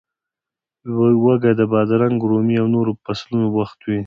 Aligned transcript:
وږی 1.23 1.51
د 1.59 1.61
بادرنګ، 1.71 2.17
رومي 2.29 2.55
او 2.61 2.67
نورو 2.75 2.91
فصلونو 3.03 3.47
وخت 3.57 3.79
وي. 3.87 3.99